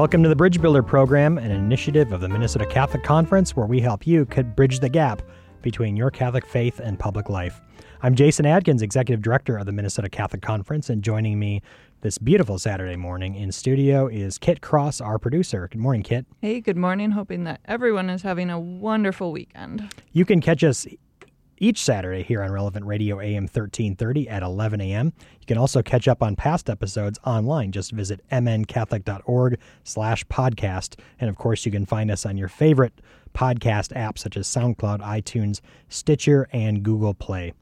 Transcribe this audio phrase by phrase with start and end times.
[0.00, 3.82] Welcome to the Bridge Builder Program, an initiative of the Minnesota Catholic Conference where we
[3.82, 5.20] help you could bridge the gap
[5.60, 7.60] between your Catholic faith and public life.
[8.02, 11.60] I'm Jason Adkins, Executive Director of the Minnesota Catholic Conference, and joining me
[12.00, 15.68] this beautiful Saturday morning in studio is Kit Cross, our producer.
[15.70, 16.24] Good morning, Kit.
[16.40, 17.10] Hey, good morning.
[17.10, 19.92] Hoping that everyone is having a wonderful weekend.
[20.12, 20.86] You can catch us
[21.60, 25.12] each Saturday here on Relevant Radio AM 1330 at 11 a.m.
[25.40, 27.70] You can also catch up on past episodes online.
[27.70, 30.98] Just visit mncatholic.org slash podcast.
[31.20, 32.94] And of course, you can find us on your favorite
[33.34, 37.52] podcast apps such as SoundCloud, iTunes, Stitcher, and Google Play.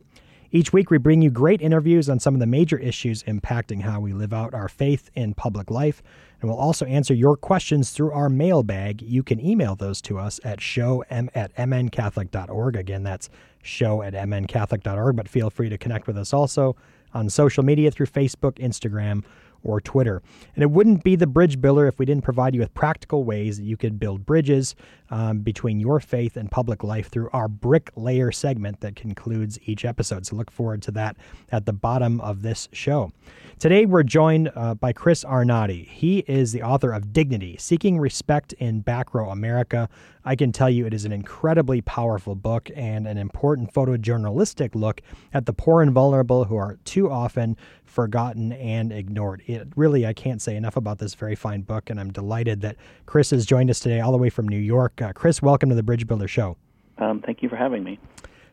[0.50, 4.00] Each week, we bring you great interviews on some of the major issues impacting how
[4.00, 6.02] we live out our faith in public life.
[6.40, 9.02] And we'll also answer your questions through our mailbag.
[9.02, 12.76] You can email those to us at show at mncatholic.org.
[12.76, 13.28] Again, that's
[13.62, 15.16] show at mncatholic.org.
[15.16, 16.76] But feel free to connect with us also
[17.12, 19.24] on social media through Facebook, Instagram,
[19.64, 20.22] or Twitter.
[20.54, 23.58] And it wouldn't be the bridge builder if we didn't provide you with practical ways
[23.58, 24.74] that you could build bridges
[25.10, 29.84] um, between your faith and public life through our brick layer segment that concludes each
[29.84, 30.26] episode.
[30.26, 31.16] So look forward to that
[31.50, 33.12] at the bottom of this show.
[33.58, 35.86] Today we're joined uh, by Chris Arnade.
[35.88, 39.88] He is the author of Dignity Seeking Respect in Back Row America.
[40.24, 45.00] I can tell you it is an incredibly powerful book and an important photojournalistic look
[45.32, 47.56] at the poor and vulnerable who are too often
[47.88, 49.42] forgotten and ignored.
[49.46, 52.76] It really, I can't say enough about this very fine book, and I'm delighted that
[53.06, 55.00] Chris has joined us today all the way from New York.
[55.00, 56.56] Uh, Chris, welcome to the Bridge Builder Show.
[56.98, 57.98] Um, thank you for having me.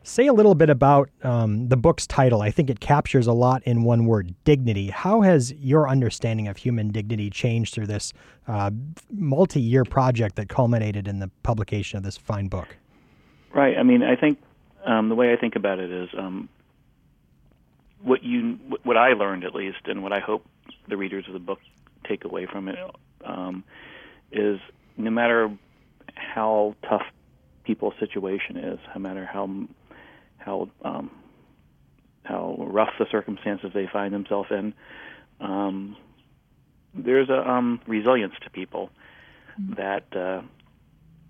[0.02, 2.40] Say a little bit about um, the book's title.
[2.40, 4.88] I think it captures a lot in one word dignity.
[4.90, 8.12] How has your understanding of human dignity changed through this
[8.46, 8.70] uh,
[9.10, 12.76] multi year project that culminated in the publication of this fine book?
[13.52, 13.76] Right.
[13.76, 14.38] I mean, I think
[14.84, 16.48] um, the way I think about it is um,
[18.02, 20.44] what you what I learned at least, and what I hope
[20.88, 21.60] the readers of the book
[22.06, 22.78] take away from it
[23.24, 23.64] um,
[24.30, 24.60] is
[24.96, 25.50] no matter
[26.14, 27.02] how tough
[27.64, 29.66] people's situation is, no matter how
[30.38, 31.10] how um,
[32.24, 34.74] how rough the circumstances they find themselves in,
[35.40, 35.96] um,
[36.94, 38.90] there's a um, resilience to people
[39.60, 39.74] mm-hmm.
[39.74, 40.42] that uh,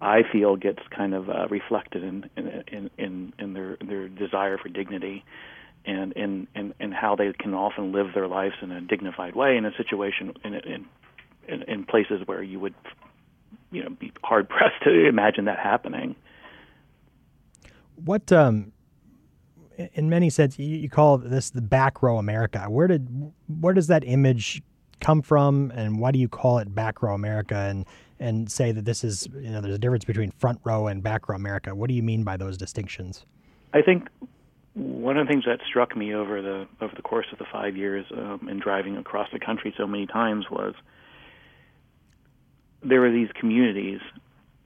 [0.00, 4.68] I feel gets kind of uh, reflected in in, in in their their desire for
[4.68, 5.24] dignity
[5.86, 9.56] and in, in, in how they can often live their lives in a dignified way
[9.56, 10.86] in a situation in, in,
[11.48, 12.74] in, in places where you would
[13.70, 16.16] you know be hard pressed to imagine that happening.
[18.04, 18.72] What um,
[19.94, 22.60] in many sense you, you call this the back row America.
[22.68, 24.62] Where did where does that image
[25.00, 27.54] come from, and why do you call it back row America?
[27.54, 27.86] And
[28.18, 31.28] and say that this is you know there's a difference between front row and back
[31.28, 31.74] row America.
[31.74, 33.24] What do you mean by those distinctions?
[33.72, 34.08] I think
[34.76, 37.76] one of the things that struck me over the over the course of the five
[37.76, 40.74] years um, in driving across the country so many times was
[42.82, 44.00] there were these communities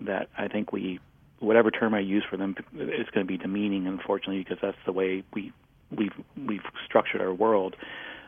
[0.01, 0.99] that I think we
[1.39, 4.93] whatever term I use for them is going to be demeaning, unfortunately, because that's the
[4.93, 5.53] way we
[5.97, 7.77] we've we've structured our world.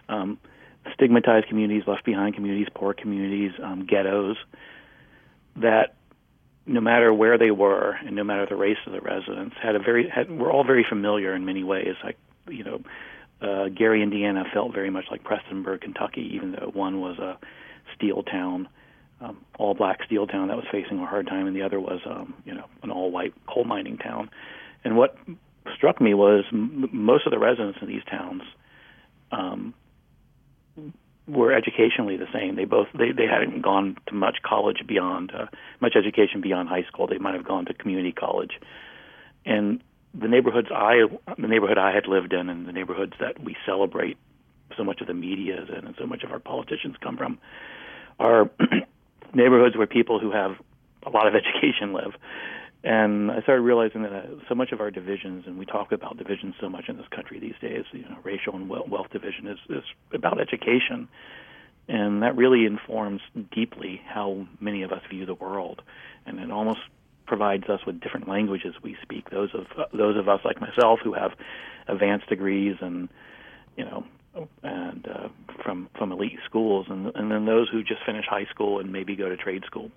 [0.08, 0.38] Um,
[0.94, 4.36] stigmatized communities, left behind communities, poor communities, um, ghettos
[5.56, 5.94] that
[6.66, 9.78] no matter where they were and no matter the race of the residents, had a
[9.78, 11.94] very had, were all very familiar in many ways.
[12.04, 12.18] Like
[12.48, 12.82] you know,
[13.40, 17.38] uh, Gary, Indiana, felt very much like Prestonsburg, Kentucky, even though one was a
[17.96, 18.68] steel town,
[19.20, 22.00] um, all black steel town that was facing a hard time, and the other was
[22.06, 24.30] um, you know an all white coal mining town.
[24.84, 25.16] And what
[25.74, 28.42] struck me was m- most of the residents in these towns
[29.32, 29.74] um,
[31.26, 32.56] were educationally the same.
[32.56, 35.46] They both they they hadn't gone to much college beyond uh,
[35.80, 37.06] much education beyond high school.
[37.06, 38.52] They might have gone to community college,
[39.44, 39.82] and
[40.14, 41.02] the neighborhoods I
[41.38, 44.16] the neighborhood I had lived in, and the neighborhoods that we celebrate
[44.76, 47.38] so much of the media is in, and so much of our politicians come from,
[48.18, 48.50] are
[49.34, 50.56] neighborhoods where people who have
[51.04, 52.14] a lot of education live.
[52.84, 56.16] And I started realizing that uh, so much of our divisions, and we talk about
[56.16, 59.58] divisions so much in this country these days, you know, racial and wealth division is,
[59.68, 61.08] is about education.
[61.88, 63.20] And that really informs
[63.52, 65.82] deeply how many of us view the world.
[66.26, 66.80] And it almost
[67.26, 69.30] provides us with different languages we speak.
[69.30, 71.32] Those of uh, those of us like myself who have
[71.88, 73.08] advanced degrees and
[73.76, 74.04] you know
[74.62, 75.28] and uh,
[75.62, 79.16] from from elite schools, and and then those who just finish high school and maybe
[79.16, 79.90] go to trade school.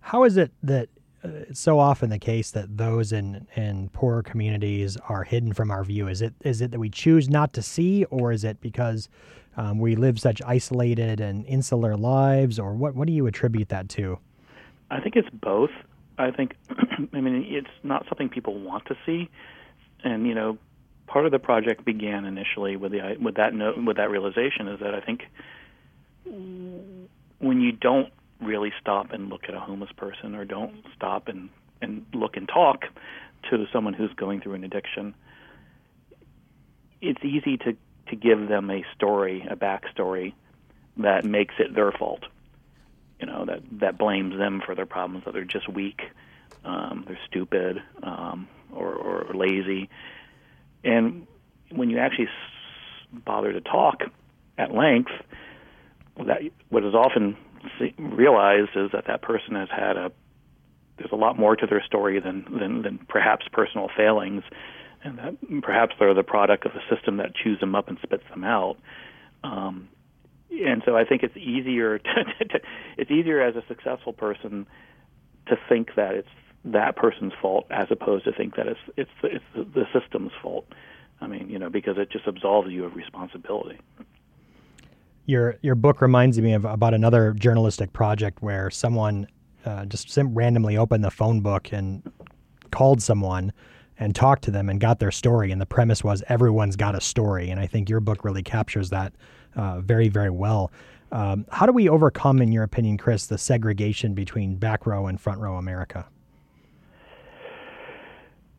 [0.00, 0.88] How is it that
[1.22, 5.84] it's so often the case that those in in poorer communities are hidden from our
[5.84, 6.08] view.
[6.08, 9.08] Is it is it that we choose not to see, or is it because
[9.56, 12.94] um, we live such isolated and insular lives, or what?
[12.94, 14.18] What do you attribute that to?
[14.90, 15.70] I think it's both.
[16.18, 16.54] I think,
[17.12, 19.28] I mean, it's not something people want to see,
[20.04, 20.58] and you know,
[21.06, 24.78] part of the project began initially with the with that note with that realization is
[24.80, 25.22] that I think
[26.24, 31.50] when you don't really stop and look at a homeless person or don't stop and
[31.80, 32.84] and look and talk
[33.50, 35.14] to someone who's going through an addiction,
[37.00, 37.76] it's easy to
[38.08, 40.32] to give them a story, a backstory
[40.96, 42.24] that makes it their fault.
[43.20, 46.00] You know that that blames them for their problems, that they're just weak,
[46.64, 49.88] um, they're stupid, um, or, or lazy.
[50.84, 51.26] And
[51.70, 52.28] when you actually
[53.12, 54.02] bother to talk
[54.56, 55.10] at length,
[56.26, 57.36] that what is often
[57.98, 60.12] realized is that that person has had a
[60.98, 64.42] there's a lot more to their story than than, than perhaps personal failings,
[65.04, 68.24] and that perhaps they're the product of a system that chews them up and spits
[68.30, 68.76] them out.
[69.44, 69.88] Um,
[70.50, 71.98] and so I think it's easier
[72.38, 72.60] to, to,
[72.96, 74.66] it's easier as a successful person
[75.46, 76.28] to think that it's
[76.64, 80.66] that person's fault as opposed to think that it's it's it's the system's fault.
[81.20, 83.78] I mean, you know, because it just absolves you of responsibility.
[85.28, 89.26] Your your book reminds me of about another journalistic project where someone
[89.66, 92.02] uh, just randomly opened the phone book and
[92.70, 93.52] called someone
[93.98, 95.52] and talked to them and got their story.
[95.52, 97.50] And the premise was everyone's got a story.
[97.50, 99.12] And I think your book really captures that
[99.54, 100.72] uh, very very well.
[101.12, 105.20] Um, how do we overcome, in your opinion, Chris, the segregation between back row and
[105.20, 106.06] front row America?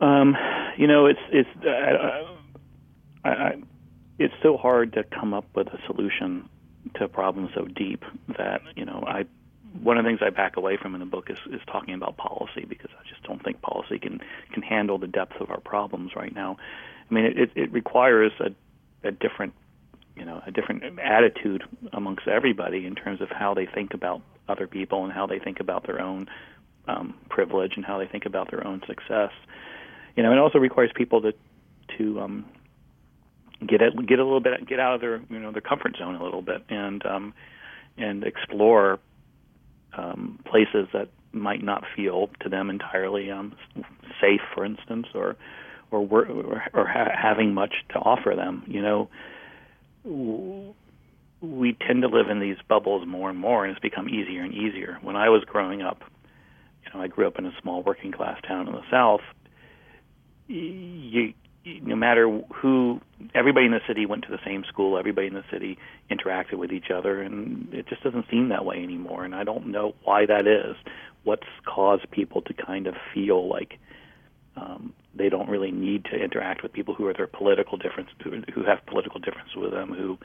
[0.01, 0.37] Um,
[0.77, 3.55] you know, it's it's uh, I, I,
[4.19, 6.47] it's so hard to come up with a solution
[6.95, 8.03] to a problem so deep
[8.37, 9.25] that you know I
[9.81, 12.17] one of the things I back away from in the book is, is talking about
[12.17, 14.19] policy because I just don't think policy can
[14.51, 16.57] can handle the depth of our problems right now.
[17.09, 18.51] I mean, it, it requires a,
[19.07, 19.53] a different
[20.15, 21.63] you know a different attitude
[21.93, 25.59] amongst everybody in terms of how they think about other people and how they think
[25.59, 26.27] about their own
[26.87, 29.31] um, privilege and how they think about their own success.
[30.15, 31.33] You know, it also requires people to
[31.97, 32.45] to um,
[33.67, 36.15] get it, get a little bit, get out of their you know their comfort zone
[36.15, 37.33] a little bit, and um,
[37.97, 38.99] and explore
[39.97, 43.55] um, places that might not feel to them entirely um,
[44.21, 45.35] safe, for instance, or
[45.91, 48.63] or or, or ha- having much to offer them.
[48.67, 50.75] You know,
[51.41, 54.53] we tend to live in these bubbles more and more, and it's become easier and
[54.53, 54.97] easier.
[55.01, 56.01] When I was growing up,
[56.85, 59.21] you know, I grew up in a small working class town in the South.
[60.47, 61.33] You
[61.65, 63.01] no matter who,
[63.35, 64.97] everybody in the city went to the same school.
[64.97, 65.77] Everybody in the city
[66.09, 69.25] interacted with each other, and it just doesn't seem that way anymore.
[69.25, 70.75] And I don't know why that is.
[71.23, 73.77] What's caused people to kind of feel like
[74.55, 78.41] um, they don't really need to interact with people who are their political difference, who,
[78.53, 80.17] who have political differences with them, who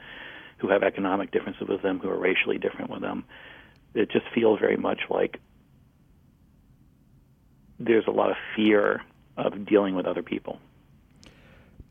[0.57, 3.25] who have economic differences with them, who are racially different with them.
[3.93, 5.39] It just feels very much like
[7.77, 9.01] there's a lot of fear
[9.35, 10.59] of dealing with other people.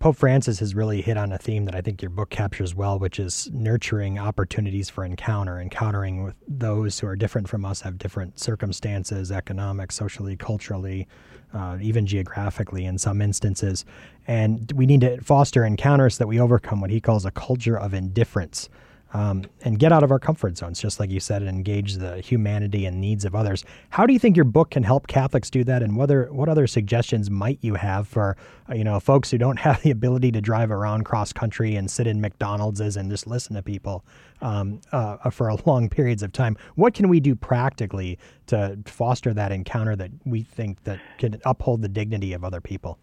[0.04, 2.98] Pope Francis has really hit on a theme that I think your book captures well,
[2.98, 7.96] which is nurturing opportunities for encounter, encountering with those who are different from us, have
[7.96, 11.08] different circumstances, economic, socially, culturally,
[11.54, 13.86] uh, even geographically in some instances.
[14.26, 17.94] And we need to foster encounters that we overcome what he calls a culture of
[17.94, 18.68] indifference
[19.14, 22.20] um, and get out of our comfort zones, just like you said, and engage the
[22.20, 23.64] humanity and needs of others.
[23.90, 26.66] How do you think your book can help Catholics do that, and whether what other
[26.66, 28.36] suggestions might you have for
[28.68, 31.88] uh, you know folks who don't have the ability to drive around cross country and
[31.90, 34.04] sit in McDonald's and just listen to people
[34.42, 36.56] um, uh, for long periods of time?
[36.74, 38.18] What can we do practically
[38.48, 42.98] to foster that encounter that we think that can uphold the dignity of other people?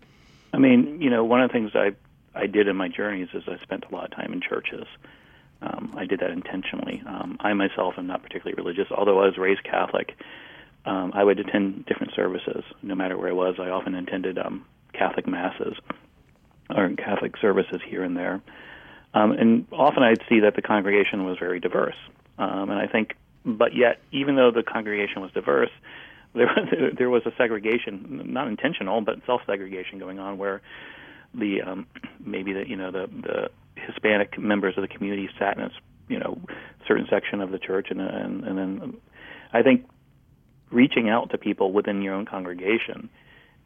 [0.53, 1.91] I mean, you know, one of the things I
[2.36, 4.86] I did in my journeys is I spent a lot of time in churches
[5.62, 7.03] um, I did that intentionally.
[7.06, 10.15] Um, I myself am not particularly religious, although I was raised Catholic.
[10.86, 13.56] Um, I would attend different services, no matter where I was.
[13.60, 15.75] I often attended um, Catholic masses
[16.75, 18.41] or Catholic services here and there,
[19.13, 21.96] um, and often I'd see that the congregation was very diverse.
[22.38, 23.15] Um, and I think,
[23.46, 25.70] but yet, even though the congregation was diverse,
[26.34, 30.62] there was, there was a segregation, not intentional, but self-segregation going on, where
[31.34, 31.88] the um,
[32.24, 35.72] maybe the you know the the Hispanic members of the community sat in a
[36.08, 36.40] you know
[36.88, 38.98] certain section of the church, and and, and then
[39.54, 39.88] I think
[40.70, 43.10] reaching out to people within your own congregation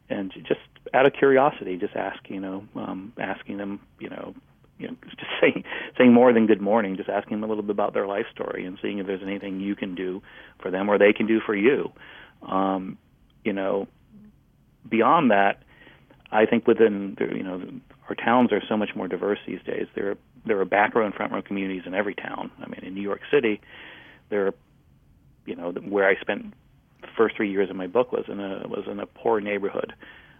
[0.08, 0.60] and just
[0.94, 4.34] out of curiosity, just ask you know um, asking them you know
[4.78, 5.64] you know just saying
[5.98, 8.64] saying more than good morning, just asking them a little bit about their life story
[8.64, 10.22] and seeing if there's anything you can do
[10.60, 11.92] for them or they can do for you.
[12.42, 12.98] Um,
[13.44, 13.88] you know,
[14.88, 15.62] beyond that,
[16.30, 17.62] I think within you know
[18.08, 19.86] our towns are so much more diverse these days.
[19.94, 22.50] There are there are back row and front row communities in every town.
[22.62, 23.60] I mean, in New York City,
[24.30, 24.54] there are
[25.44, 26.54] you know where I spent
[27.00, 29.92] the first three years of my book was in a was in a poor neighborhood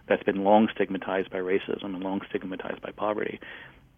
[0.07, 3.39] that's been long stigmatized by racism and long stigmatized by poverty,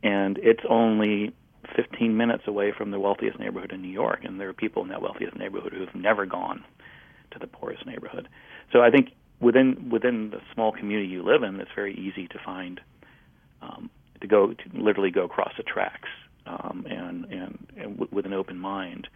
[0.03, 1.33] and it's only
[1.75, 4.89] 15 minutes away from the wealthiest neighborhood in New York, and there are people in
[4.89, 6.63] that wealthiest neighborhood who've never gone
[7.31, 8.27] to the poorest neighborhood.
[8.71, 9.09] So I think
[9.39, 12.81] within within the small community you live in, it's very easy to find
[14.29, 16.09] go to literally go across the tracks
[16.45, 19.07] um, and and, and w- with an open mind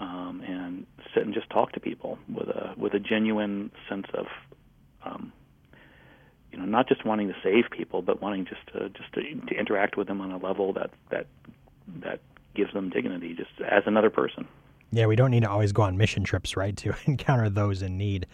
[0.00, 4.26] um, and sit and just talk to people with a with a genuine sense of
[5.04, 5.32] um,
[6.52, 9.58] you know not just wanting to save people, but wanting just to just to, to
[9.58, 11.26] interact with them on a level that that
[12.00, 12.20] that
[12.54, 14.46] gives them dignity, just as another person.
[14.92, 17.98] Yeah, we don't need to always go on mission trips, right, to encounter those in
[17.98, 18.26] need.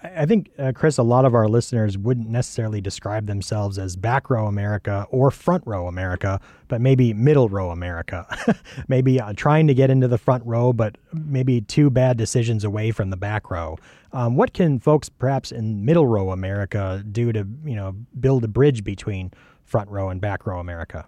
[0.00, 4.30] I think, uh, Chris, a lot of our listeners wouldn't necessarily describe themselves as back
[4.30, 8.26] row America or front row America, but maybe middle row America.
[8.88, 12.92] maybe uh, trying to get into the front row, but maybe two bad decisions away
[12.92, 13.76] from the back row.
[14.12, 18.48] Um, what can folks perhaps in middle row America do to, you know, build a
[18.48, 19.32] bridge between
[19.64, 21.06] front row and back row America?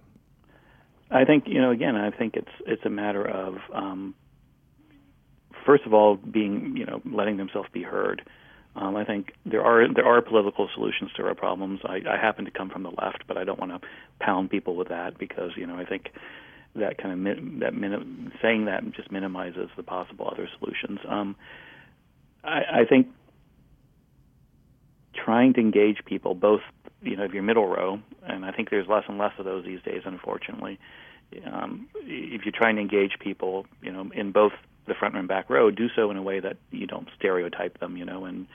[1.11, 1.71] I think you know.
[1.71, 4.15] Again, I think it's it's a matter of um,
[5.67, 8.23] first of all being you know letting themselves be heard.
[8.77, 11.81] Um, I think there are there are political solutions to our problems.
[11.85, 13.89] I, I happen to come from the left, but I don't want to
[14.21, 16.11] pound people with that because you know I think
[16.77, 17.73] that kind of that
[18.41, 21.00] saying that just minimizes the possible other solutions.
[21.09, 21.35] Um,
[22.45, 23.09] I, I think
[25.15, 26.61] trying to engage people, both
[27.03, 29.65] you know, if you're middle row, and I think there's less and less of those
[29.65, 30.79] these days, unfortunately.
[31.50, 34.53] Um, if you're trying to engage people, you know, in both
[34.87, 37.97] the front and back row, do so in a way that you don't stereotype them,
[37.97, 38.47] you know, and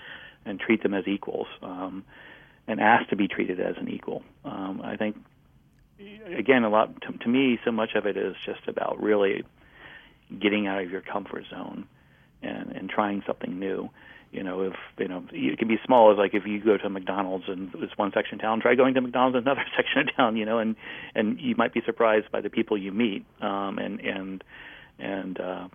[0.46, 2.04] and treat them as equals, um,
[2.68, 4.24] and ask to be treated as an equal.
[4.44, 5.18] Um, I think,
[6.28, 9.44] again, a lot to, to me, so much of it is just about really
[10.40, 11.88] getting out of your comfort zone
[12.44, 13.90] and and trying something new
[14.36, 16.90] you know, if you know, it can be small as like if you go to
[16.90, 20.16] McDonald's and it's one section of town, try going to McDonald's in another section of
[20.16, 20.76] town, you know, and
[21.16, 24.44] and you might be surprised by the people you meet, um, and and
[25.00, 25.68] and uh,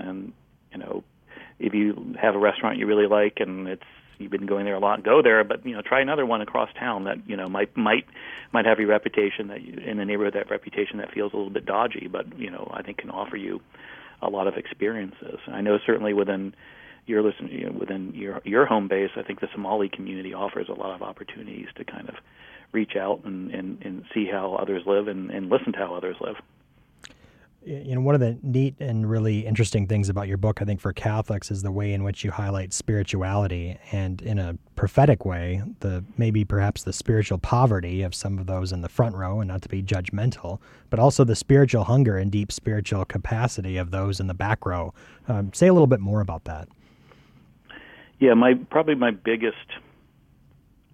[0.00, 0.32] and
[0.72, 1.04] you know,
[1.58, 3.82] if you have a restaurant you really like and it's
[4.18, 6.68] you've been going there a lot, go there, but you know, try another one across
[6.78, 8.06] town that you know might might
[8.52, 11.52] might have your reputation that you, in the neighborhood that reputation that feels a little
[11.52, 13.60] bit dodgy, but you know, I think can offer you
[14.22, 15.38] a lot of experiences.
[15.48, 16.54] I know certainly within
[17.06, 20.68] your listen you know, within your your home base, I think the Somali community offers
[20.68, 22.14] a lot of opportunities to kind of
[22.72, 26.16] reach out and, and, and see how others live and, and listen to how others
[26.20, 26.34] live.
[27.66, 30.80] You know, one of the neat and really interesting things about your book, I think,
[30.80, 35.62] for Catholics is the way in which you highlight spirituality and, in a prophetic way,
[35.80, 39.48] the maybe perhaps the spiritual poverty of some of those in the front row, and
[39.48, 44.20] not to be judgmental, but also the spiritual hunger and deep spiritual capacity of those
[44.20, 44.92] in the back row.
[45.26, 46.68] Um, say a little bit more about that.
[48.20, 49.56] Yeah, my probably my biggest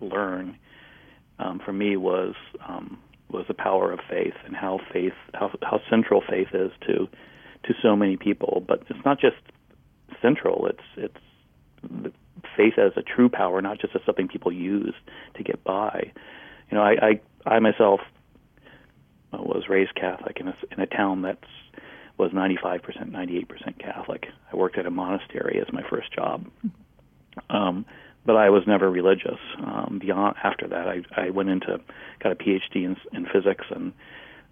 [0.01, 0.57] learn
[1.41, 2.35] um, for me was
[2.67, 2.97] um,
[3.31, 7.09] was the power of faith and how faith how how central faith is to
[7.65, 8.65] to so many people.
[8.67, 9.37] But it's not just
[10.23, 12.15] central; it's it's
[12.57, 14.95] faith as a true power, not just as something people use
[15.37, 16.13] to get by.
[16.71, 18.01] You know, I I, I myself
[19.33, 21.45] was raised Catholic in a in a town that's
[22.19, 24.27] was 95%, 98% Catholic.
[24.53, 26.47] I worked at a monastery as my first job.
[27.49, 27.87] Um,
[28.25, 29.39] but I was never religious.
[29.59, 31.81] Um, beyond after that, I, I went into
[32.21, 33.93] got a PhD in, in physics and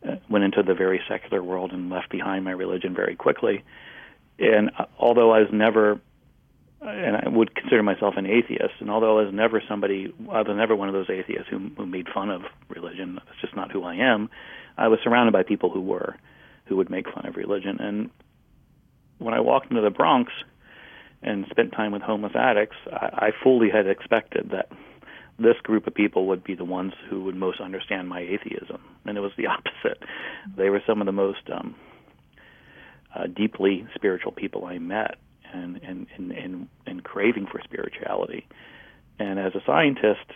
[0.09, 3.65] uh, went into the very secular world and left behind my religion very quickly.
[4.39, 6.01] And uh, although I was never,
[6.81, 10.57] and I would consider myself an atheist, and although I was never somebody, I was
[10.57, 13.17] never one of those atheists who, who made fun of religion.
[13.17, 14.31] That's just not who I am.
[14.77, 16.17] I was surrounded by people who were,
[16.67, 17.79] who would make fun of religion.
[17.81, 18.11] And
[19.19, 20.33] when I walked into the Bronx,
[21.23, 24.71] and spent time with homeless addicts, I, I fully had expected that
[25.39, 29.17] this group of people would be the ones who would most understand my atheism, and
[29.17, 30.03] it was the opposite.
[30.57, 31.75] They were some of the most um,
[33.15, 35.17] uh, deeply spiritual people I met,
[35.53, 38.47] and and, and and and craving for spirituality.
[39.19, 40.27] And as a scientist,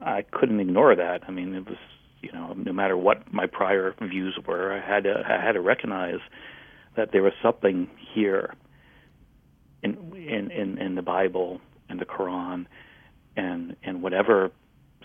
[0.00, 1.22] I couldn't ignore that.
[1.28, 1.78] I mean, it was
[2.22, 5.60] you know no matter what my prior views were, I had to I had to
[5.60, 6.20] recognize
[6.96, 8.54] that there was something here
[9.84, 12.66] in in in, in the Bible and the Quran
[13.36, 14.50] and and whatever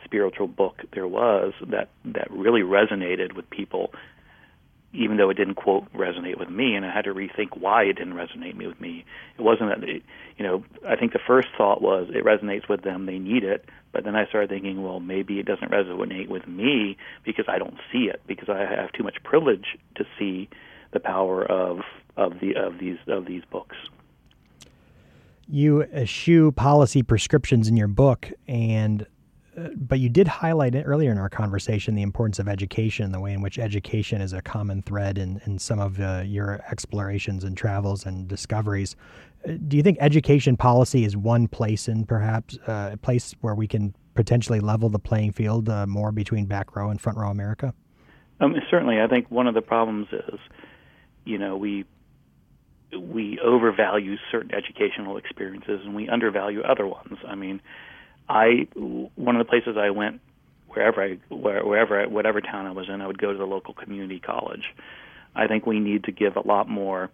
[0.06, 3.92] spiritual book there was that that really resonated with people
[4.92, 7.94] even though it didn't quote resonate with me and I had to rethink why it
[7.94, 9.06] didn't resonate with me.
[9.38, 10.02] It wasn't that it,
[10.38, 13.66] you know, I think the first thought was it resonates with them, they need it,
[13.92, 17.78] but then I started thinking, well, maybe it doesn't resonate with me because I don't
[17.92, 20.50] see it because I have too much privilege to see
[20.92, 21.82] the power of
[22.18, 23.76] of the of these of these books
[25.50, 29.06] you eschew policy prescriptions in your book, and
[29.58, 33.20] uh, but you did highlight it earlier in our conversation the importance of education, the
[33.20, 37.44] way in which education is a common thread in, in some of uh, your explorations
[37.44, 38.96] and travels and discoveries.
[39.48, 43.56] Uh, do you think education policy is one place in perhaps uh, a place where
[43.56, 47.74] we can potentially level the playing field more between back row and front row America?
[48.39, 50.39] Um, certainly, I think one of the problems is,
[51.25, 51.86] you know, we
[52.98, 57.17] we overvalue certain educational experiences and we undervalue other ones.
[57.27, 57.62] I mean,
[58.27, 60.22] I one of the places I went
[60.67, 63.74] wherever I where, wherever whatever town I was in, I would go to the local
[63.74, 64.74] community college.
[65.36, 67.10] I think we need to give a lot more.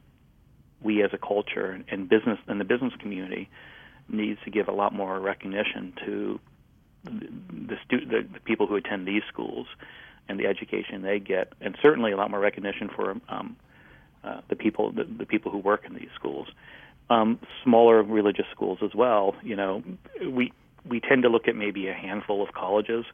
[0.81, 3.49] We as a culture and business and the business community
[4.07, 6.39] needs to give a lot more recognition to
[7.05, 9.67] the, stu- the, the people who attend these schools
[10.27, 13.55] and the education they get, and certainly a lot more recognition for um,
[14.25, 16.47] uh, the people the, the people who work in these schools.
[17.07, 19.35] Um, smaller religious schools as well.
[19.43, 19.83] You know,
[20.27, 20.51] we
[20.89, 23.05] we tend to look at maybe a handful of colleges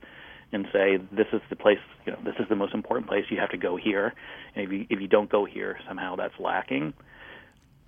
[0.53, 3.37] and say this is the place you know this is the most important place you
[3.39, 4.13] have to go here
[4.55, 6.93] and if you if you don't go here somehow that's lacking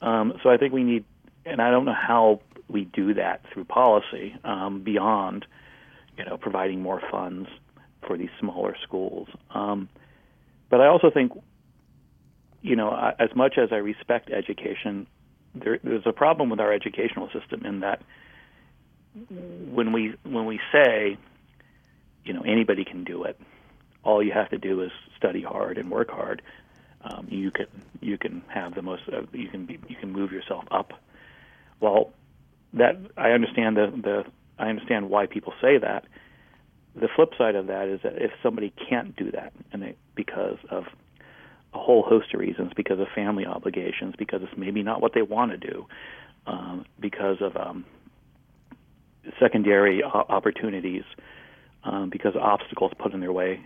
[0.02, 1.06] um, so I think we need
[1.46, 5.46] and I don't know how we do that through policy um, beyond
[6.18, 7.50] you know providing more funds
[8.08, 9.90] for these smaller schools um,
[10.70, 11.34] but I also think
[12.64, 15.06] you know as much as I respect education
[15.56, 18.02] there, there's a problem with our educational system in that
[19.72, 21.18] when we when we say,
[22.26, 23.40] you know, anybody can do it,
[24.04, 26.42] all you have to do is study hard and work hard.
[27.04, 27.68] Um, you can
[28.02, 30.94] you can have the most uh, you can be, you can move yourself up.
[31.80, 32.12] Well,
[32.74, 34.26] that I understand the the
[34.58, 36.06] I understand why people say that.
[36.96, 40.58] The flip side of that is that if somebody can't do that, and they, because
[40.70, 40.86] of
[41.74, 45.22] a whole host of reasons, because of family obligations, because it's maybe not what they
[45.22, 45.86] want to do,
[46.46, 47.86] um, because of um,
[49.40, 51.04] secondary opportunities
[51.84, 53.62] um, because obstacles put in their way,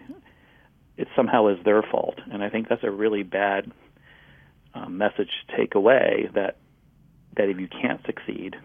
[0.97, 2.19] it somehow is their fault.
[2.31, 3.71] And I think that's a really bad
[4.73, 6.57] um, message to take away that
[7.35, 8.55] that if you can't succeed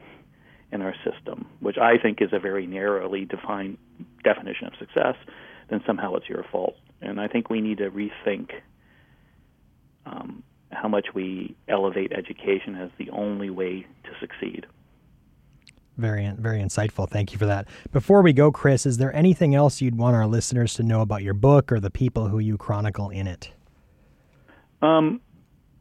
[0.71, 3.77] in our system, which I think is a very narrowly defined
[4.25, 5.17] definition of success,
[5.69, 6.75] then somehow it's your fault.
[7.03, 8.53] And I think we need to rethink
[10.07, 14.67] um, how much we elevate education as the only way to succeed.
[15.99, 17.09] Very, very insightful.
[17.09, 17.69] Thank you for that.
[17.93, 21.23] Before we go, Chris, is there anything else you'd want our listeners to know about
[21.23, 23.53] your book or the people who you chronicle in it?
[24.81, 25.21] Um,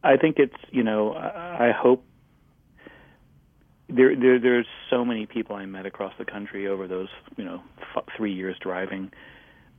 [0.03, 2.05] I think it's you know I, I hope
[3.89, 7.61] there, there there's so many people I met across the country over those you know
[7.95, 9.11] f- three years driving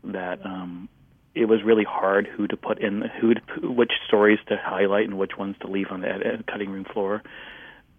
[0.05, 0.89] that um,
[1.35, 5.19] it was really hard who to put in who to, which stories to highlight and
[5.19, 7.23] which ones to leave on the cutting room floor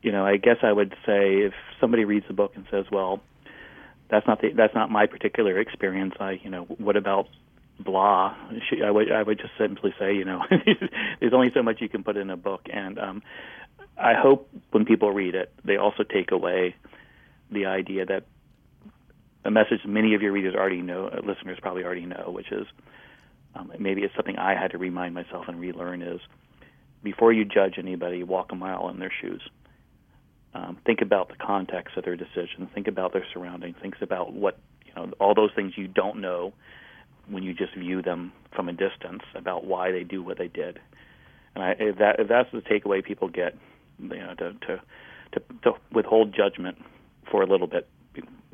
[0.04, 3.22] you know, I guess I would say if somebody reads the book and says, "Well,
[4.10, 7.30] that's not the, that's not my particular experience," I, you know, what about
[7.80, 8.36] blah?
[8.84, 10.44] I would I would just simply say, you know,
[11.20, 13.24] there's only so much you can put in a book, and um,
[13.98, 16.76] I hope when people read it, they also take away
[17.50, 18.26] the idea that
[19.46, 22.68] a message many of your readers already know, uh, listeners probably already know, which is
[23.56, 26.22] um, maybe it's something I had to remind myself and relearn is
[27.04, 29.42] before you judge anybody, walk a mile in their shoes
[30.56, 32.68] um, think about the context of their decision.
[32.74, 36.54] think about their surroundings, think about what you know, all those things you don't know
[37.28, 40.80] when you just view them from a distance about why they do what they did.
[41.56, 43.58] And I, if that if that's the takeaway people get,
[44.00, 44.82] you know, to to
[45.34, 46.78] to, to withhold judgment
[47.32, 47.88] for a little bit,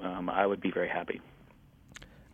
[0.02, 1.20] um, I would be very happy.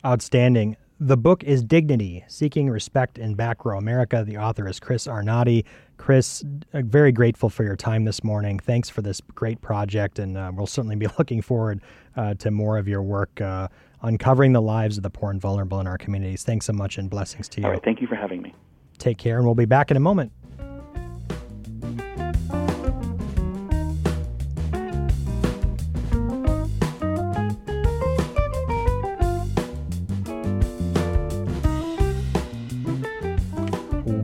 [0.05, 0.77] Outstanding.
[0.99, 4.23] The book is Dignity Seeking Respect in Back Row America.
[4.25, 5.65] The author is Chris Arnade.
[5.97, 6.41] Chris,
[6.73, 8.59] uh, very grateful for your time this morning.
[8.59, 11.81] Thanks for this great project, and uh, we'll certainly be looking forward
[12.15, 13.67] uh, to more of your work uh,
[14.03, 16.45] uncovering the lives of the poor and vulnerable in our communities.
[16.45, 17.67] Thanks so much, and blessings to you.
[17.67, 18.53] All right, thank you for having me.
[18.97, 20.31] Take care, and we'll be back in a moment.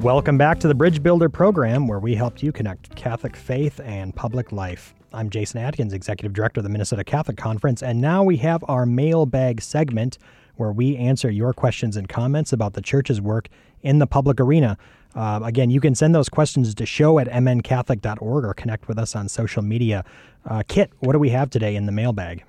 [0.01, 4.15] Welcome back to the Bridge Builder program, where we helped you connect Catholic faith and
[4.15, 4.95] public life.
[5.13, 8.87] I'm Jason Adkins, Executive Director of the Minnesota Catholic Conference, and now we have our
[8.87, 10.17] mailbag segment
[10.55, 13.47] where we answer your questions and comments about the church's work
[13.83, 14.75] in the public arena.
[15.13, 19.15] Uh, again, you can send those questions to show at mncatholic.org or connect with us
[19.15, 20.03] on social media.
[20.49, 22.43] Uh, Kit, what do we have today in the mailbag?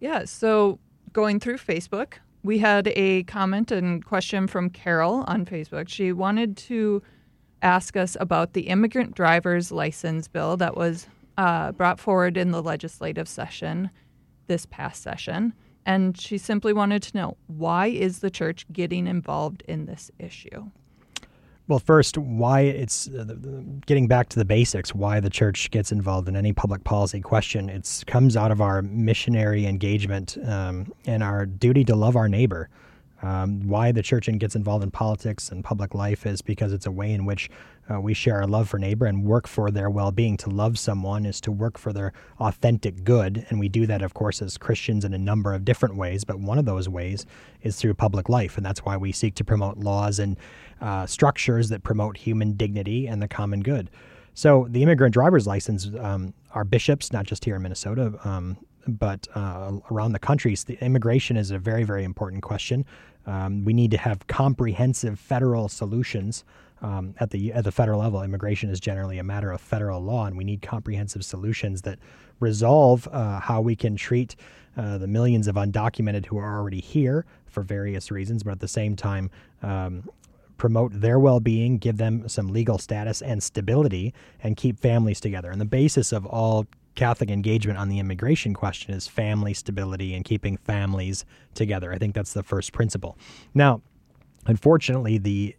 [0.00, 0.80] Yeah, so
[1.12, 2.14] going through Facebook,
[2.46, 5.88] we had a comment and question from Carol on Facebook.
[5.88, 7.02] She wanted to
[7.60, 12.62] ask us about the immigrant driver's license bill that was uh, brought forward in the
[12.62, 13.90] legislative session
[14.46, 15.52] this past session.
[15.84, 20.70] And she simply wanted to know why is the church getting involved in this issue?
[21.68, 23.24] Well, first, why it's uh,
[23.86, 27.68] getting back to the basics, why the church gets involved in any public policy question.
[27.68, 32.68] It comes out of our missionary engagement um, and our duty to love our neighbor.
[33.22, 36.90] Um, why the church gets involved in politics and public life is because it's a
[36.92, 37.50] way in which
[37.90, 40.36] uh, we share our love for neighbor and work for their well-being.
[40.38, 44.14] To love someone is to work for their authentic good, and we do that, of
[44.14, 46.24] course, as Christians in a number of different ways.
[46.24, 47.26] But one of those ways
[47.62, 50.36] is through public life, and that's why we seek to promote laws and
[50.80, 53.90] uh, structures that promote human dignity and the common good.
[54.34, 59.26] So the immigrant driver's license, um, our bishops, not just here in Minnesota, um, but
[59.34, 62.84] uh, around the country, the immigration is a very, very important question.
[63.26, 66.44] Um, we need to have comprehensive federal solutions
[66.82, 68.22] um, at the at the federal level.
[68.22, 71.98] Immigration is generally a matter of federal law, and we need comprehensive solutions that
[72.40, 74.36] resolve uh, how we can treat
[74.76, 78.68] uh, the millions of undocumented who are already here for various reasons, but at the
[78.68, 79.30] same time.
[79.62, 80.08] Um,
[80.58, 85.50] promote their well-being, give them some legal status and stability, and keep families together.
[85.50, 90.24] And the basis of all Catholic engagement on the immigration question is family stability and
[90.24, 91.92] keeping families together.
[91.92, 93.18] I think that's the first principle.
[93.54, 93.82] Now,
[94.46, 95.54] unfortunately, the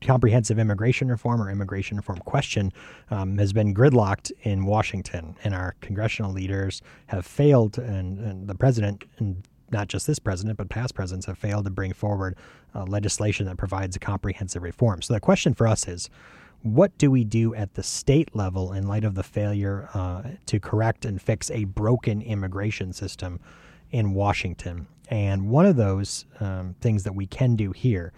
[0.00, 2.72] comprehensive immigration reform or immigration reform question
[3.10, 8.54] um, has been gridlocked in Washington, and our congressional leaders have failed, and, and, the
[8.54, 12.36] president, and not just this president, but past presidents, have failed to bring forward
[12.74, 15.02] uh, legislation that provides a comprehensive reform.
[15.02, 16.10] So the question for us is
[16.62, 20.60] what do we do at the state level in light of the failure uh, to
[20.60, 23.40] correct and fix a broken immigration system
[23.90, 24.86] in Washington?
[25.08, 28.12] And one of those um, things that we can do here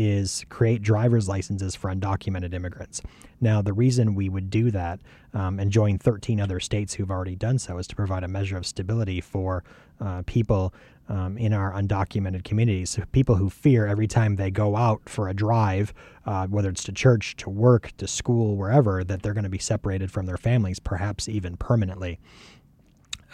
[0.00, 3.02] is create driver's licenses for undocumented immigrants.
[3.40, 5.00] Now, the reason we would do that
[5.34, 8.56] um, and join 13 other states who've already done so is to provide a measure
[8.56, 9.64] of stability for
[10.00, 10.72] uh, people
[11.08, 12.96] um, in our undocumented communities.
[13.10, 15.92] People who fear every time they go out for a drive,
[16.26, 19.58] uh, whether it's to church, to work, to school, wherever, that they're going to be
[19.58, 22.20] separated from their families, perhaps even permanently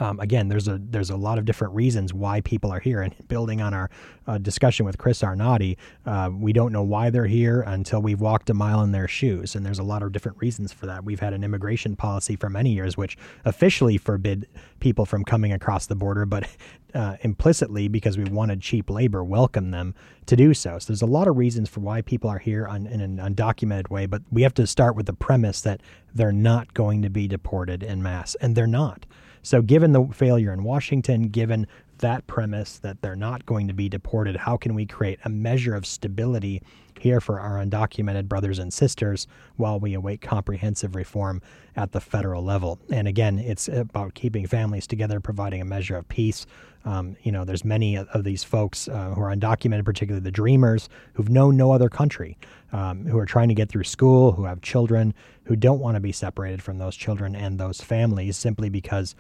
[0.00, 3.02] um, again, there's a there's a lot of different reasons why people are here.
[3.02, 3.90] And building on our
[4.26, 5.76] uh, discussion with Chris Arnade,
[6.07, 9.54] uh, we don't know why they're here until we've walked a mile in their shoes.
[9.54, 11.04] And there's a lot of different reasons for that.
[11.04, 14.48] We've had an immigration policy for many years, which officially forbid
[14.80, 16.48] people from coming across the border, but
[16.94, 19.94] uh, implicitly, because we wanted cheap labor, welcome them
[20.26, 20.78] to do so.
[20.78, 23.90] So there's a lot of reasons for why people are here on, in an undocumented
[23.90, 25.80] way, but we have to start with the premise that
[26.14, 29.07] they're not going to be deported in mass, and they're not.
[29.44, 31.66] So, given the failure in Washington, given
[32.04, 35.74] that premise that they're not going to be deported, how can we create a measure
[35.74, 36.62] of stability
[37.00, 41.40] here for our undocumented brothers and sisters while we await comprehensive reform
[41.76, 42.78] at the federal level?
[42.90, 46.44] And again, it's about keeping families together, providing a measure of peace.
[46.84, 50.90] Um, you know, there's many of these folks uh, who are undocumented, particularly the dreamers,
[51.14, 52.36] who've known no other country,
[52.72, 55.14] um, who are trying to get through school, who have children,
[55.44, 59.14] who don't want to be separated from those children and those families simply because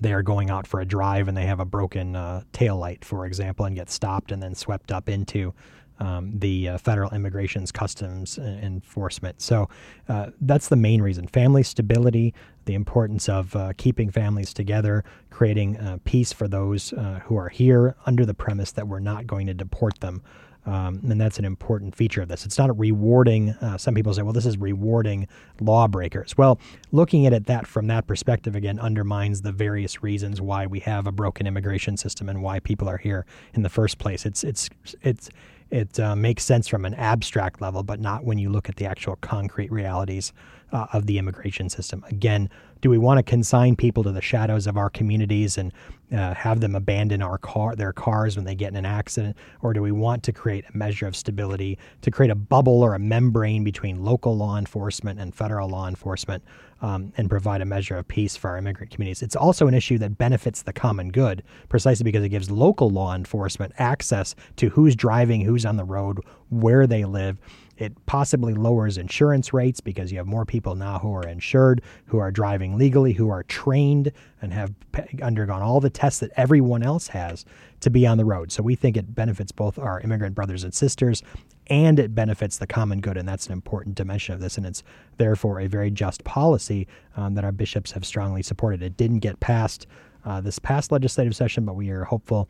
[0.00, 3.04] they are going out for a drive and they have a broken uh, tail light,
[3.04, 5.54] for example, and get stopped and then swept up into
[6.00, 9.40] um, the uh, federal immigration's customs enforcement.
[9.40, 9.68] So
[10.08, 12.34] uh, that's the main reason family stability,
[12.66, 17.48] the importance of uh, keeping families together, creating uh, peace for those uh, who are
[17.48, 20.22] here under the premise that we're not going to deport them.
[20.68, 22.44] Um, and that's an important feature of this.
[22.44, 23.50] It's not rewarding.
[23.52, 25.26] Uh, some people say, well, this is rewarding
[25.60, 26.36] lawbreakers.
[26.36, 26.60] Well,
[26.92, 31.06] looking at it that from that perspective again undermines the various reasons why we have
[31.06, 34.26] a broken immigration system and why people are here in the first place.
[34.26, 34.68] It's it's
[35.00, 35.30] it's
[35.70, 38.84] it uh, makes sense from an abstract level, but not when you look at the
[38.84, 40.34] actual concrete realities
[40.72, 42.04] uh, of the immigration system.
[42.08, 42.50] Again,
[42.80, 45.72] do we want to consign people to the shadows of our communities and
[46.12, 49.72] uh, have them abandon our car, their cars when they get in an accident, or
[49.72, 52.98] do we want to create a measure of stability to create a bubble or a
[52.98, 56.42] membrane between local law enforcement and federal law enforcement,
[56.80, 59.22] um, and provide a measure of peace for our immigrant communities?
[59.22, 63.14] It's also an issue that benefits the common good, precisely because it gives local law
[63.14, 67.38] enforcement access to who's driving, who's on the road, where they live
[67.78, 72.18] it possibly lowers insurance rates because you have more people now who are insured, who
[72.18, 74.12] are driving legally, who are trained
[74.42, 74.74] and have
[75.22, 77.44] undergone all the tests that everyone else has
[77.80, 78.50] to be on the road.
[78.50, 81.22] So we think it benefits both our immigrant brothers and sisters
[81.68, 83.16] and it benefits the common good.
[83.16, 84.56] And that's an important dimension of this.
[84.56, 84.82] And it's
[85.16, 88.82] therefore a very just policy um, that our bishops have strongly supported.
[88.82, 89.86] It didn't get passed
[90.24, 92.48] uh, this past legislative session, but we are hopeful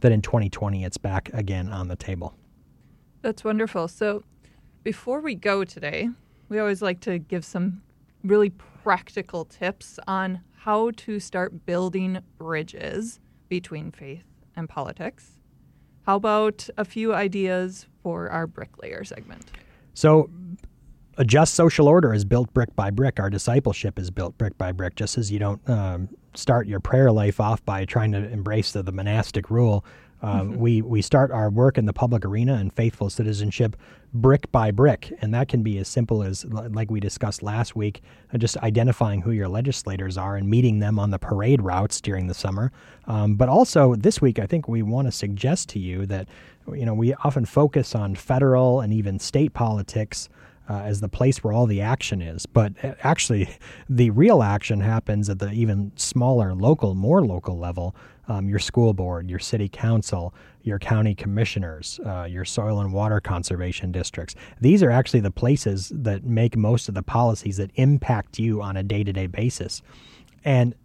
[0.00, 2.34] that in 2020 it's back again on the table.
[3.22, 3.86] That's wonderful.
[3.86, 4.24] So
[4.82, 6.08] before we go today,
[6.48, 7.82] we always like to give some
[8.24, 14.24] really practical tips on how to start building bridges between faith
[14.56, 15.36] and politics.
[16.06, 19.50] How about a few ideas for our bricklayer segment?
[19.94, 20.30] So,
[21.18, 23.20] a just social order is built brick by brick.
[23.20, 24.94] Our discipleship is built brick by brick.
[24.94, 28.82] Just as you don't um, start your prayer life off by trying to embrace the,
[28.82, 29.84] the monastic rule,
[30.22, 30.56] uh, mm-hmm.
[30.56, 33.76] we we start our work in the public arena and faithful citizenship
[34.12, 38.02] brick by brick, and that can be as simple as like we discussed last week,
[38.34, 42.26] uh, just identifying who your legislators are and meeting them on the parade routes during
[42.26, 42.72] the summer.
[43.06, 46.28] Um, but also this week, I think we want to suggest to you that
[46.72, 50.28] you know we often focus on federal and even state politics
[50.70, 52.46] uh, as the place where all the action is.
[52.46, 53.48] But uh, actually,
[53.88, 57.96] the real action happens at the even smaller local, more local level.
[58.30, 63.20] Um, your school board, your city council, your county commissioners, uh, your soil and water
[63.20, 64.36] conservation districts.
[64.60, 68.76] These are actually the places that make most of the policies that impact you on
[68.76, 69.82] a day to day basis.
[70.44, 70.76] And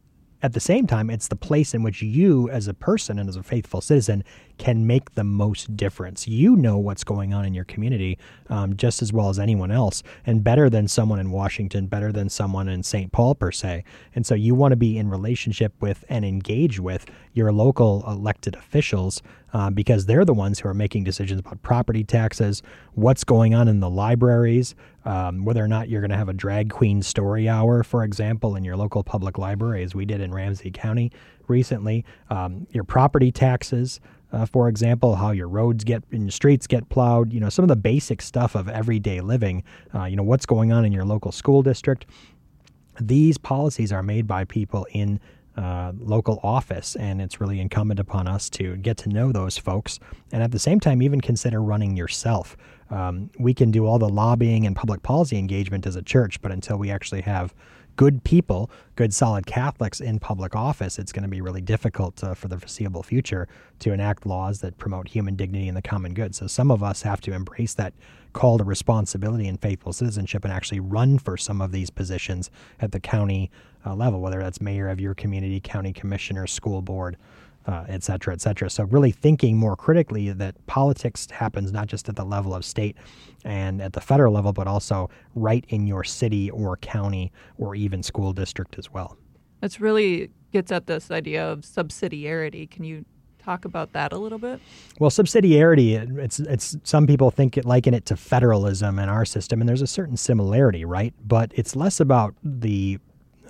[0.42, 3.36] at the same time, it's the place in which you, as a person and as
[3.36, 4.24] a faithful citizen,
[4.58, 6.28] can make the most difference.
[6.28, 8.18] You know what's going on in your community
[8.50, 12.30] um, just as well as anyone else, and better than someone in Washington, better than
[12.30, 13.12] someone in St.
[13.12, 13.84] Paul, per se.
[14.14, 18.56] And so you want to be in relationship with and engage with your local elected
[18.56, 19.22] officials
[19.54, 22.62] uh, because they're the ones who are making decisions about property taxes,
[22.94, 26.34] what's going on in the libraries, um, whether or not you're going to have a
[26.34, 30.34] drag queen story hour, for example, in your local public library, as we did in
[30.34, 31.12] Ramsey County
[31.48, 34.00] recently, um, your property taxes.
[34.32, 37.64] Uh, for example, how your roads get and your streets get plowed, you know, some
[37.64, 41.06] of the basic stuff of everyday living, uh, you know, what's going on in your
[41.06, 42.06] local school district.
[43.00, 45.20] These policies are made by people in
[45.58, 50.00] uh, local office, and it's really incumbent upon us to get to know those folks
[50.32, 52.58] and at the same time even consider running yourself.
[52.90, 56.52] Um, we can do all the lobbying and public policy engagement as a church, but
[56.52, 57.54] until we actually have
[57.96, 62.34] good people, good solid Catholics in public office, it's going to be really difficult uh,
[62.34, 63.48] for the foreseeable future
[63.80, 66.36] to enact laws that promote human dignity and the common good.
[66.36, 67.94] So some of us have to embrace that
[68.34, 72.92] call to responsibility and faithful citizenship and actually run for some of these positions at
[72.92, 73.50] the county
[73.86, 77.16] uh, level, whether that's mayor of your community, county commissioner, school board
[77.68, 78.70] uh, et cetera, et cetera.
[78.70, 82.96] So, really thinking more critically that politics happens not just at the level of state
[83.44, 88.04] and at the federal level, but also right in your city or county or even
[88.04, 89.18] school district as well.
[89.62, 92.70] That's really gets at this idea of subsidiarity.
[92.70, 93.06] Can you
[93.46, 94.60] talk about that a little bit?
[95.00, 99.62] Well, subsidiarity, it's it's some people think it liken it to federalism in our system,
[99.62, 101.14] and there's a certain similarity, right?
[101.26, 103.00] But it's less about the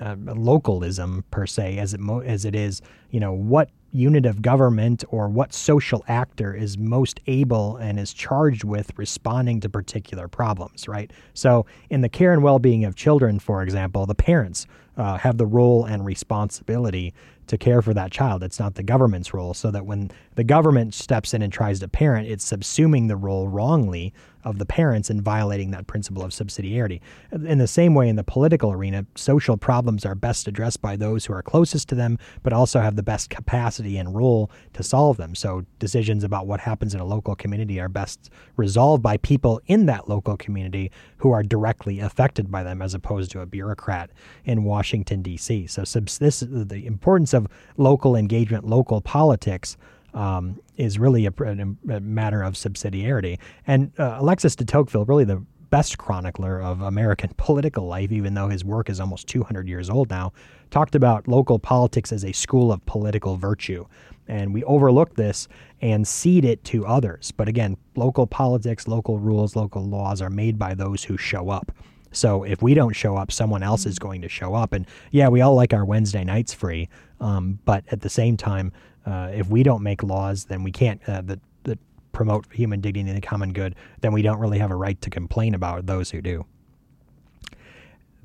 [0.02, 4.42] uh, localism per se as it mo- as it is, you know, what unit of
[4.42, 10.28] government or what social actor is most able and is charged with responding to particular
[10.28, 11.12] problems, right?
[11.34, 15.38] So, in the care and well being of children, for example, the parents uh, have
[15.38, 17.14] the role and responsibility
[17.48, 18.44] to care for that child.
[18.44, 19.54] It's not the government's role.
[19.54, 23.48] So that when the government steps in and tries to parent, it's subsuming the role
[23.48, 24.14] wrongly
[24.46, 27.02] of the parents in violating that principle of subsidiarity.
[27.32, 31.26] In the same way, in the political arena, social problems are best addressed by those
[31.26, 35.18] who are closest to them, but also have the best capacity and role to solve
[35.18, 35.36] them.
[35.36, 39.88] So decisions about what happens in a local community are best resolved by people in
[39.88, 44.12] that local community who are directly affected by them, as opposed to a bureaucrat
[44.46, 45.68] in Washington D.C.
[45.68, 49.76] So this the importance of local engagement, local politics
[50.16, 53.38] um, is really a, a, matter of subsidiarity.
[53.68, 58.48] And uh, Alexis de Tocqueville, really the best chronicler of American political life, even though
[58.48, 60.32] his work is almost 200 years old now,
[60.72, 63.86] talked about local politics as a school of political virtue.
[64.28, 65.48] And we overlook this
[65.82, 67.32] and cede it to others.
[67.32, 71.72] But again, local politics, local rules, local laws are made by those who show up.
[72.12, 74.72] So if we don't show up, someone else is going to show up.
[74.72, 76.88] And yeah, we all like our Wednesday nights free,
[77.20, 78.72] um, but at the same time,
[79.06, 81.80] uh, if we don't make laws, then we can't uh, that that
[82.12, 83.76] promote human dignity and the common good.
[84.02, 86.46] Then we don't really have a right to complain about those who do.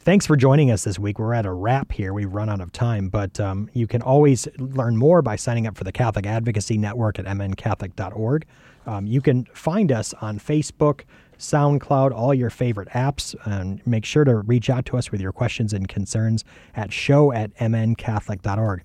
[0.02, 1.18] Thanks for joining us this week.
[1.18, 2.14] We're at a wrap here.
[2.14, 5.76] We've run out of time, but um, you can always learn more by signing up
[5.76, 8.46] for the Catholic Advocacy Network at mncatholic.org.
[8.86, 11.02] Um, you can find us on Facebook,
[11.38, 15.32] SoundCloud, all your favorite apps, and make sure to reach out to us with your
[15.32, 18.82] questions and concerns at show at mncatholic.org.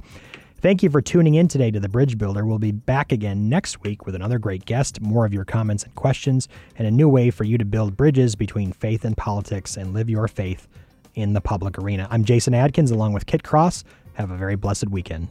[0.66, 2.44] Thank you for tuning in today to The Bridge Builder.
[2.44, 5.94] We'll be back again next week with another great guest, more of your comments and
[5.94, 9.94] questions, and a new way for you to build bridges between faith and politics and
[9.94, 10.68] live your faith
[11.14, 12.08] in the public arena.
[12.10, 13.84] I'm Jason Adkins along with Kit Cross.
[14.14, 15.28] Have a very blessed weekend.